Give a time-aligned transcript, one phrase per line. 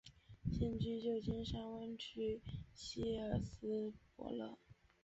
[0.51, 2.41] 现居旧金山湾区
[2.73, 4.57] 希尔斯伯勒。